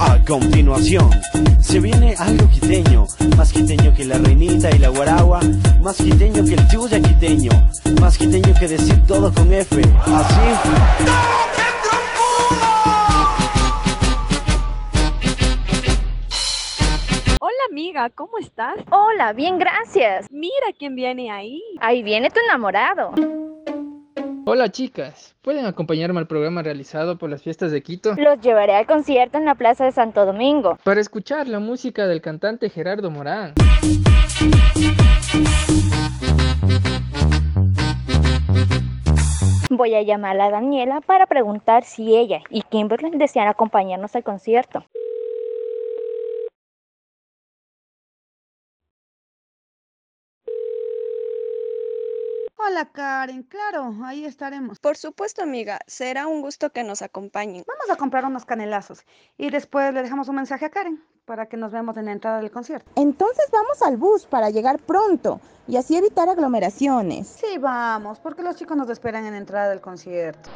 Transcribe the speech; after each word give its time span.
A 0.00 0.18
continuación, 0.24 1.10
se 1.60 1.80
viene 1.80 2.14
algo 2.18 2.48
quiteño, 2.50 3.06
más 3.36 3.52
quiteño 3.52 3.94
que 3.94 4.04
la 4.04 4.18
reinita 4.18 4.70
y 4.74 4.78
la 4.78 4.88
guaragua, 4.88 5.40
más 5.80 5.96
quiteño 5.96 6.44
que 6.44 6.54
el 6.54 6.68
tuya 6.68 7.00
quiteño, 7.00 7.50
más 8.00 8.18
quiteño 8.18 8.54
que 8.58 8.68
decir 8.68 9.00
todo 9.06 9.32
con 9.32 9.52
F, 9.52 9.80
así. 9.80 10.40
Hola 17.40 17.62
amiga, 17.70 18.10
¿cómo 18.10 18.38
estás? 18.38 18.76
Hola, 18.90 19.32
bien, 19.32 19.58
gracias. 19.58 20.26
Mira 20.30 20.66
quién 20.78 20.94
viene 20.94 21.30
ahí. 21.30 21.62
Ahí 21.80 22.02
viene 22.02 22.30
tu 22.30 22.40
enamorado. 22.40 23.12
Hola 24.50 24.72
chicas, 24.72 25.36
¿pueden 25.42 25.66
acompañarme 25.66 26.20
al 26.20 26.26
programa 26.26 26.62
realizado 26.62 27.18
por 27.18 27.28
las 27.28 27.42
fiestas 27.42 27.70
de 27.70 27.82
Quito? 27.82 28.14
Los 28.16 28.40
llevaré 28.40 28.76
al 28.76 28.86
concierto 28.86 29.36
en 29.36 29.44
la 29.44 29.54
Plaza 29.54 29.84
de 29.84 29.92
Santo 29.92 30.24
Domingo. 30.24 30.78
Para 30.84 31.02
escuchar 31.02 31.46
la 31.48 31.58
música 31.58 32.06
del 32.06 32.22
cantante 32.22 32.70
Gerardo 32.70 33.10
Morán. 33.10 33.52
Voy 39.68 39.94
a 39.94 40.00
llamar 40.00 40.40
a 40.40 40.48
Daniela 40.48 41.02
para 41.02 41.26
preguntar 41.26 41.84
si 41.84 42.16
ella 42.16 42.40
y 42.48 42.62
Kimberly 42.62 43.10
desean 43.18 43.48
acompañarnos 43.48 44.16
al 44.16 44.24
concierto. 44.24 44.82
Hola 52.60 52.86
Karen, 52.86 53.44
claro, 53.44 53.94
ahí 54.04 54.24
estaremos. 54.24 54.80
Por 54.80 54.96
supuesto, 54.96 55.42
amiga, 55.42 55.78
será 55.86 56.26
un 56.26 56.42
gusto 56.42 56.70
que 56.70 56.82
nos 56.82 57.02
acompañen. 57.02 57.62
Vamos 57.68 57.88
a 57.88 57.94
comprar 57.96 58.24
unos 58.24 58.44
canelazos 58.44 59.04
y 59.36 59.50
después 59.50 59.94
le 59.94 60.02
dejamos 60.02 60.28
un 60.28 60.34
mensaje 60.34 60.64
a 60.64 60.70
Karen 60.70 61.00
para 61.24 61.46
que 61.46 61.56
nos 61.56 61.70
veamos 61.70 61.96
en 61.98 62.06
la 62.06 62.12
entrada 62.12 62.40
del 62.40 62.50
concierto. 62.50 62.90
Entonces 62.96 63.46
vamos 63.52 63.80
al 63.82 63.96
bus 63.96 64.26
para 64.26 64.50
llegar 64.50 64.80
pronto 64.80 65.40
y 65.68 65.76
así 65.76 65.96
evitar 65.96 66.28
aglomeraciones. 66.28 67.28
Sí, 67.28 67.58
vamos, 67.58 68.18
porque 68.18 68.42
los 68.42 68.56
chicos 68.56 68.76
nos 68.76 68.90
esperan 68.90 69.24
en 69.24 69.32
la 69.32 69.38
entrada 69.38 69.70
del 69.70 69.80
concierto. 69.80 70.50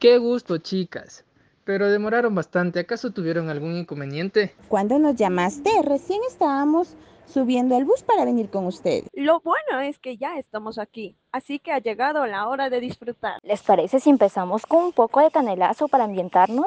Qué 0.00 0.18
gusto, 0.18 0.58
chicas. 0.58 1.24
Pero 1.62 1.88
demoraron 1.88 2.34
bastante. 2.34 2.80
¿Acaso 2.80 3.12
tuvieron 3.12 3.48
algún 3.48 3.76
inconveniente? 3.76 4.56
Cuando 4.66 4.98
nos 4.98 5.14
llamaste, 5.14 5.70
recién 5.84 6.20
estábamos 6.28 6.96
subiendo 7.30 7.76
al 7.76 7.84
bus 7.84 8.02
para 8.02 8.24
venir 8.24 8.50
con 8.50 8.66
usted. 8.66 9.04
Lo 9.14 9.40
bueno 9.40 9.80
es 9.80 9.98
que 9.98 10.16
ya 10.16 10.38
estamos 10.38 10.78
aquí, 10.78 11.16
así 11.32 11.58
que 11.58 11.72
ha 11.72 11.78
llegado 11.78 12.26
la 12.26 12.48
hora 12.48 12.68
de 12.68 12.80
disfrutar. 12.80 13.38
¿Les 13.42 13.62
parece 13.62 14.00
si 14.00 14.10
empezamos 14.10 14.66
con 14.66 14.84
un 14.84 14.92
poco 14.92 15.20
de 15.20 15.30
canelazo 15.30 15.88
para 15.88 16.04
ambientarnos? 16.04 16.66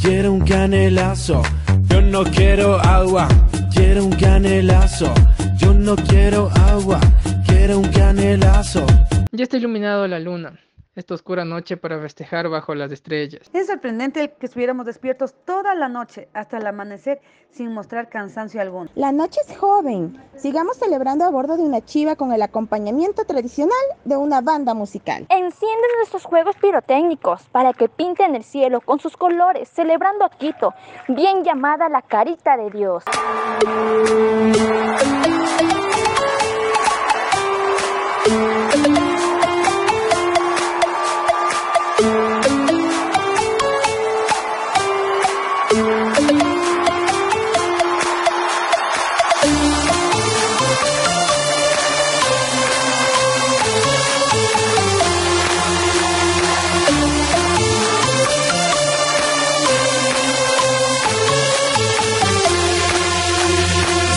Quiero 0.00 0.32
un 0.32 0.40
canelazo, 0.40 1.42
yo 1.88 2.00
no 2.00 2.24
quiero 2.24 2.76
agua. 2.76 3.28
Quiero 3.74 4.04
un 4.04 4.12
canelazo, 4.12 5.12
yo 5.58 5.72
no 5.72 5.94
quiero 5.94 6.48
agua. 6.68 6.98
Quiero 7.46 7.78
un 7.78 7.88
canelazo. 7.88 8.84
Ya 9.30 9.44
está 9.44 9.56
iluminado 9.56 10.08
la 10.08 10.18
luna. 10.18 10.58
Esta 10.98 11.14
oscura 11.14 11.44
noche 11.44 11.76
para 11.76 12.00
festejar 12.00 12.48
bajo 12.48 12.74
las 12.74 12.90
estrellas. 12.90 13.48
Es 13.52 13.68
sorprendente 13.68 14.34
que 14.36 14.46
estuviéramos 14.46 14.84
despiertos 14.84 15.32
toda 15.44 15.76
la 15.76 15.88
noche 15.88 16.28
hasta 16.32 16.58
el 16.58 16.66
amanecer 16.66 17.20
sin 17.50 17.72
mostrar 17.72 18.08
cansancio 18.08 18.60
alguno. 18.60 18.90
La 18.96 19.12
noche 19.12 19.38
es 19.46 19.56
joven. 19.56 20.20
Sigamos 20.34 20.76
celebrando 20.76 21.24
a 21.24 21.30
bordo 21.30 21.56
de 21.56 21.62
una 21.62 21.84
chiva 21.84 22.16
con 22.16 22.32
el 22.32 22.42
acompañamiento 22.42 23.24
tradicional 23.26 23.78
de 24.04 24.16
una 24.16 24.40
banda 24.40 24.74
musical. 24.74 25.24
Encienden 25.28 25.90
nuestros 25.98 26.24
juegos 26.24 26.56
pirotécnicos 26.56 27.42
para 27.52 27.72
que 27.74 27.88
pinten 27.88 28.34
el 28.34 28.42
cielo 28.42 28.80
con 28.80 28.98
sus 28.98 29.16
colores, 29.16 29.68
celebrando 29.68 30.24
a 30.24 30.30
Quito, 30.30 30.74
bien 31.06 31.44
llamada 31.44 31.88
la 31.88 32.02
carita 32.02 32.56
de 32.56 32.70
Dios. 32.70 33.04
Música 45.70 46.47